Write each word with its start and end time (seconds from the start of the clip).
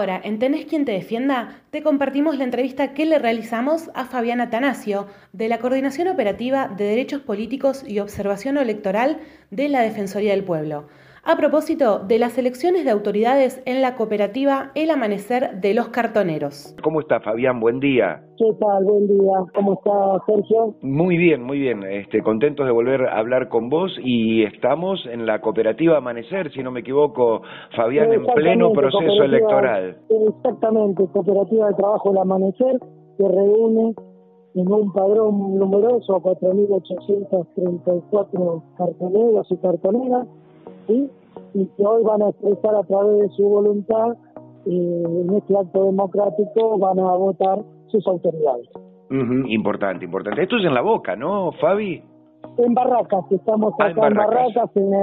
ahora, 0.00 0.18
en 0.24 0.38
Tenés 0.38 0.64
quien 0.64 0.86
te 0.86 0.92
defienda, 0.92 1.60
te 1.70 1.82
compartimos 1.82 2.38
la 2.38 2.44
entrevista 2.44 2.94
que 2.94 3.04
le 3.04 3.18
realizamos 3.18 3.90
a 3.92 4.06
Fabián 4.06 4.40
Atanasio, 4.40 5.08
de 5.34 5.46
la 5.48 5.58
Coordinación 5.58 6.08
Operativa 6.08 6.68
de 6.68 6.84
Derechos 6.84 7.20
Políticos 7.20 7.84
y 7.86 7.98
Observación 7.98 8.56
Electoral 8.56 9.18
de 9.50 9.68
la 9.68 9.82
Defensoría 9.82 10.30
del 10.30 10.44
Pueblo 10.44 10.88
a 11.24 11.36
propósito 11.36 11.98
de 11.98 12.18
las 12.18 12.38
elecciones 12.38 12.84
de 12.84 12.90
autoridades 12.90 13.62
en 13.66 13.82
la 13.82 13.94
cooperativa 13.94 14.70
El 14.74 14.90
Amanecer 14.90 15.60
de 15.60 15.74
los 15.74 15.88
Cartoneros. 15.88 16.74
¿Cómo 16.82 17.00
está 17.00 17.20
Fabián? 17.20 17.60
Buen 17.60 17.78
día. 17.80 18.22
¿Qué 18.38 18.46
tal? 18.58 18.84
Buen 18.84 19.06
día. 19.06 19.32
¿Cómo 19.54 19.74
está 19.74 19.90
Sergio? 20.26 20.74
Muy 20.80 21.18
bien, 21.18 21.42
muy 21.42 21.58
bien. 21.58 21.82
Este, 21.84 22.22
contentos 22.22 22.64
de 22.64 22.72
volver 22.72 23.06
a 23.06 23.18
hablar 23.18 23.48
con 23.48 23.68
vos 23.68 23.92
y 24.02 24.44
estamos 24.44 25.04
en 25.06 25.26
la 25.26 25.42
cooperativa 25.42 25.98
Amanecer, 25.98 26.50
si 26.52 26.62
no 26.62 26.70
me 26.70 26.80
equivoco, 26.80 27.42
Fabián, 27.76 28.10
en 28.12 28.24
pleno 28.24 28.72
proceso 28.72 29.22
electoral. 29.22 29.98
Exactamente, 30.08 31.06
cooperativa 31.12 31.68
de 31.68 31.74
trabajo 31.74 32.12
El 32.12 32.18
Amanecer 32.18 32.80
que 33.18 33.28
reúne 33.28 33.92
en 34.54 34.72
un 34.72 34.90
padrón 34.92 35.58
numeroso 35.58 36.14
a 36.16 36.22
4.834 36.22 38.62
cartoneros 38.76 39.46
y 39.50 39.56
cartoneras 39.58 40.26
y 40.90 41.66
que 41.66 41.84
hoy 41.84 42.02
van 42.04 42.22
a 42.22 42.28
expresar 42.30 42.74
a 42.74 42.82
través 42.84 43.18
de 43.20 43.28
su 43.30 43.48
voluntad 43.48 44.16
eh, 44.66 45.02
en 45.06 45.34
este 45.34 45.56
acto 45.56 45.84
democrático 45.84 46.78
van 46.78 46.98
a 47.00 47.14
votar 47.16 47.64
sus 47.86 48.06
autoridades. 48.06 48.68
importante, 49.10 50.04
importante. 50.04 50.42
Esto 50.42 50.58
es 50.58 50.64
en 50.64 50.74
la 50.74 50.82
boca, 50.82 51.16
¿no, 51.16 51.52
Fabi? 51.60 52.02
En 52.58 52.74
Barracas, 52.74 53.24
estamos 53.30 53.74
ah, 53.78 53.86
acá 53.86 54.08
en 54.08 54.14
Barracas, 54.14 54.70
en, 54.76 54.94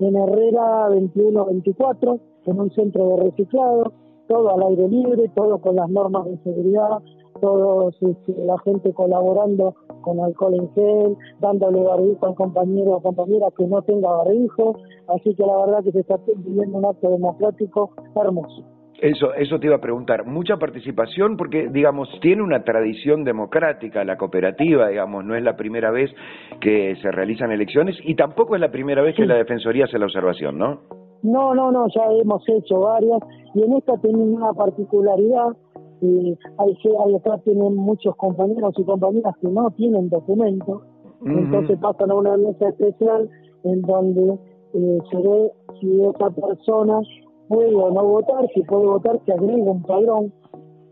en 0.00 0.16
Herrera 0.16 0.88
21-24, 0.88 2.20
en 2.46 2.60
un 2.60 2.70
centro 2.70 3.08
de 3.08 3.24
reciclado, 3.24 3.92
todo 4.28 4.54
al 4.54 4.62
aire 4.70 4.88
libre, 4.88 5.30
todo 5.34 5.58
con 5.58 5.76
las 5.76 5.88
normas 5.90 6.24
de 6.24 6.38
seguridad, 6.38 6.98
todos 7.40 7.94
este, 8.00 8.44
la 8.44 8.58
gente 8.58 8.92
colaborando 8.92 9.74
con 10.02 10.20
alcohol 10.20 10.54
en 10.54 10.70
gel, 10.74 11.16
dándole 11.40 11.82
barbijo 11.82 12.26
al 12.26 12.34
compañero 12.34 12.96
o 12.96 13.02
compañera 13.02 13.46
que 13.56 13.66
no 13.66 13.80
tenga 13.82 14.10
barbijo, 14.10 14.76
así 15.08 15.34
que 15.34 15.46
la 15.46 15.56
verdad 15.56 15.84
que 15.84 15.92
se 15.92 16.00
está 16.00 16.16
viviendo 16.26 16.78
un 16.78 16.84
acto 16.84 17.08
democrático 17.10 17.92
hermoso. 18.14 18.62
Eso, 19.02 19.34
eso 19.34 19.58
te 19.58 19.66
iba 19.66 19.74
a 19.74 19.80
preguntar. 19.80 20.24
Mucha 20.26 20.58
participación 20.58 21.36
porque, 21.36 21.68
digamos, 21.68 22.08
tiene 22.20 22.40
una 22.40 22.62
tradición 22.62 23.24
democrática 23.24 24.04
la 24.04 24.16
cooperativa, 24.16 24.88
digamos, 24.88 25.24
no 25.24 25.34
es 25.34 25.42
la 25.42 25.56
primera 25.56 25.90
vez 25.90 26.08
que 26.60 26.94
se 27.02 27.10
realizan 27.10 27.50
elecciones 27.50 27.96
y 28.04 28.14
tampoco 28.14 28.54
es 28.54 28.60
la 28.60 28.70
primera 28.70 29.02
vez 29.02 29.16
que 29.16 29.26
la 29.26 29.34
Defensoría 29.34 29.86
hace 29.86 29.98
la 29.98 30.04
observación, 30.04 30.56
¿no? 30.56 30.82
No, 31.24 31.52
no, 31.52 31.72
no, 31.72 31.86
ya 31.92 32.02
hemos 32.20 32.48
hecho 32.48 32.78
varias 32.78 33.18
y 33.54 33.62
en 33.64 33.72
esta 33.72 33.96
tiene 33.98 34.22
una 34.22 34.52
particularidad 34.52 35.56
y 36.02 36.36
hay, 36.58 36.76
hay 37.06 37.14
acá 37.14 37.38
tienen 37.44 37.76
muchos 37.76 38.16
compañeros 38.16 38.74
y 38.76 38.84
compañeras 38.84 39.34
que 39.40 39.48
no 39.48 39.70
tienen 39.70 40.08
documento, 40.08 40.82
entonces 41.24 41.78
pasan 41.78 42.10
a 42.10 42.14
una 42.16 42.36
mesa 42.36 42.68
especial 42.70 43.30
en 43.62 43.82
donde 43.82 44.36
eh, 44.74 44.98
se 45.10 45.16
ve 45.16 45.52
si 45.80 46.02
esa 46.02 46.30
persona 46.30 47.00
puede 47.46 47.74
o 47.76 47.90
no 47.92 48.04
votar, 48.04 48.48
si 48.52 48.62
puede 48.62 48.86
votar 48.86 49.20
se 49.24 49.32
agrega 49.32 49.70
un 49.70 49.82
padrón 49.82 50.32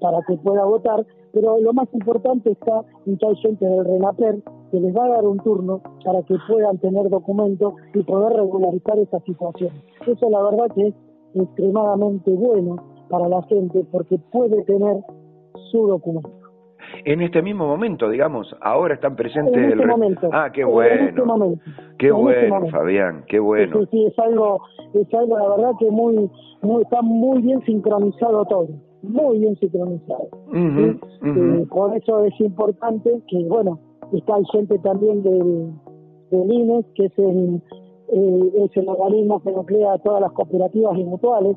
para 0.01 0.21
que 0.29 0.37
pueda 0.37 0.65
votar, 0.65 1.05
pero 1.33 1.59
lo 1.61 1.73
más 1.73 1.89
importante 1.93 2.53
está 2.53 2.85
en 3.07 3.19
que 3.19 3.27
hay 3.27 3.37
gente 3.37 3.67
del 3.67 3.85
RENAPER 3.85 4.43
que 4.71 4.81
les 4.81 4.97
va 4.97 5.07
a 5.07 5.09
dar 5.09 5.27
un 5.27 5.39
turno 5.41 5.81
para 6.05 6.23
que 6.23 6.37
puedan 6.47 6.79
tener 6.79 7.11
documentos 7.11 7.75
y 7.95 8.03
poder 8.05 8.35
regularizar 8.35 8.97
esa 9.01 9.19
situación. 9.21 9.73
Eso 10.07 10.31
la 10.31 10.43
verdad 10.45 10.71
que 10.75 10.89
es 10.89 10.95
extremadamente 11.35 12.31
bueno 12.33 12.77
para 13.11 13.29
la 13.29 13.43
gente 13.43 13.85
porque 13.91 14.19
puede 14.31 14.63
tener 14.65 14.97
su 15.71 15.87
documento. 15.87 16.31
En 17.05 17.21
este 17.23 17.43
mismo 17.43 17.67
momento, 17.67 18.09
digamos, 18.09 18.55
ahora 18.61 18.95
están 18.95 19.17
presentes. 19.17 19.55
En 19.55 19.73
este 19.73 19.87
momento. 19.87 20.29
Ah, 20.33 20.51
qué 20.53 20.65
bueno. 20.65 21.09
este 21.09 21.23
momento. 21.23 21.65
Qué 21.99 22.07
este 22.07 22.13
bueno, 22.13 22.67
Fabián, 22.71 23.25
qué 23.29 23.39
bueno. 23.39 23.79
Sí, 23.81 23.89
sí, 23.91 24.07
es 24.07 24.19
algo, 24.19 24.61
es 24.95 25.15
algo, 25.15 25.39
la 25.39 25.49
verdad 25.57 25.73
que 25.79 25.91
muy, 25.91 26.31
muy, 26.63 26.83
está 26.83 27.03
muy 27.03 27.43
bien 27.43 27.63
sincronizado 27.65 28.45
todo, 28.47 28.69
muy 29.03 29.39
bien 29.39 29.57
sincronizado. 29.57 30.29
Eh, 30.55 31.67
por 31.71 31.97
eso 31.97 32.25
es 32.25 32.41
importante 32.41 33.23
que, 33.29 33.45
bueno, 33.49 33.79
está 34.13 34.37
el 34.37 34.47
gente 34.47 34.79
también 34.81 35.23
del, 35.23 35.73
del 36.31 36.53
INES, 36.53 36.87
que 36.95 37.07
es 37.07 37.19
el, 37.19 37.63
eh, 38.13 38.65
es 38.65 38.77
el 38.77 38.89
organismo 38.89 39.41
que 39.41 39.53
nuclea 39.53 39.99
todas 39.99 40.21
las 40.21 40.33
cooperativas 40.33 40.99
y 40.99 41.05
mutuales 41.05 41.57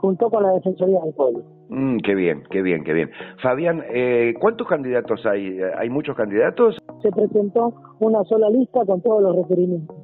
junto 0.00 0.30
con 0.30 0.42
la 0.42 0.52
Defensoría 0.52 1.00
del 1.00 1.14
Pueblo. 1.14 1.42
Mm, 1.68 1.98
qué 1.98 2.14
bien, 2.14 2.42
qué 2.50 2.62
bien, 2.62 2.82
qué 2.84 2.92
bien. 2.92 3.10
Fabián, 3.42 3.82
eh, 3.92 4.34
¿cuántos 4.40 4.66
candidatos 4.66 5.24
hay? 5.26 5.60
¿Hay 5.78 5.90
muchos 5.90 6.16
candidatos? 6.16 6.78
Se 7.02 7.10
presentó 7.10 7.74
una 8.00 8.24
sola 8.24 8.48
lista 8.50 8.80
con 8.86 9.00
todos 9.02 9.22
los 9.22 9.36
requerimientos. 9.36 9.96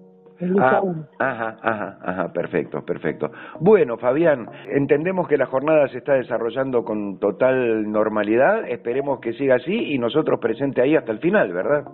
Ah, 0.60 0.82
ajá, 1.18 1.56
ajá, 1.62 1.98
ajá, 2.02 2.32
perfecto, 2.34 2.84
perfecto. 2.84 3.30
Bueno, 3.58 3.96
Fabián, 3.96 4.46
entendemos 4.70 5.26
que 5.28 5.38
la 5.38 5.46
jornada 5.46 5.88
se 5.88 5.98
está 5.98 6.12
desarrollando 6.12 6.84
con 6.84 7.18
total 7.18 7.90
normalidad, 7.90 8.68
esperemos 8.68 9.20
que 9.20 9.32
siga 9.32 9.54
así 9.54 9.94
y 9.94 9.98
nosotros 9.98 10.38
presente 10.38 10.82
ahí 10.82 10.94
hasta 10.94 11.12
el 11.12 11.20
final, 11.20 11.54
¿verdad? 11.54 11.84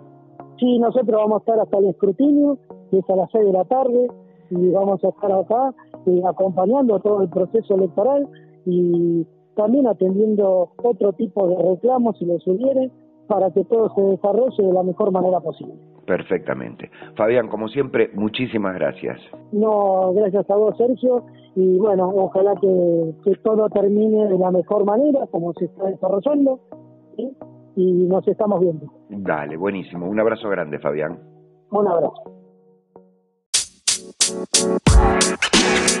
Sí, 0.59 0.77
nosotros 0.77 1.15
vamos 1.15 1.35
a 1.35 1.39
estar 1.39 1.59
hasta 1.59 1.77
el 1.77 1.85
escrutinio, 1.85 2.57
que 2.91 2.99
es 2.99 3.09
a 3.09 3.15
las 3.15 3.31
seis 3.31 3.45
de 3.45 3.53
la 3.53 3.63
tarde, 3.63 4.07
y 4.55 4.71
vamos 4.71 5.03
a 5.03 5.09
estar 5.09 5.31
acá 5.31 5.73
eh, 6.05 6.21
acompañando 6.27 6.99
todo 6.99 7.21
el 7.21 7.29
proceso 7.29 7.75
electoral 7.75 8.27
y 8.65 9.25
también 9.55 9.87
atendiendo 9.87 10.71
otro 10.83 11.13
tipo 11.13 11.47
de 11.47 11.55
reclamos 11.55 12.17
si 12.17 12.25
los 12.25 12.45
hubiere 12.47 12.91
para 13.27 13.51
que 13.51 13.63
todo 13.65 13.93
se 13.95 14.01
desarrolle 14.01 14.63
de 14.63 14.73
la 14.73 14.83
mejor 14.83 15.11
manera 15.11 15.39
posible. 15.39 15.75
Perfectamente. 16.05 16.91
Fabián, 17.15 17.47
como 17.47 17.67
siempre, 17.69 18.09
muchísimas 18.13 18.75
gracias. 18.75 19.19
No, 19.51 20.11
gracias 20.13 20.49
a 20.49 20.55
vos, 20.55 20.75
Sergio. 20.77 21.23
Y 21.55 21.77
bueno, 21.77 22.11
ojalá 22.13 22.55
que, 22.59 23.13
que 23.23 23.35
todo 23.37 23.69
termine 23.69 24.27
de 24.27 24.37
la 24.37 24.51
mejor 24.51 24.85
manera, 24.85 25.25
como 25.27 25.53
se 25.53 25.65
está 25.65 25.85
desarrollando. 25.85 26.59
Y 27.75 27.91
nos 28.07 28.27
estamos 28.27 28.59
viendo. 28.59 28.87
Dale, 29.09 29.55
buenísimo. 29.55 30.07
Un 30.07 30.19
abrazo 30.19 30.49
grande, 30.49 30.79
Fabián. 30.79 31.19
Un 31.71 31.87
abrazo. 31.87 32.42
Thank 34.25 34.55
you. 34.55 35.92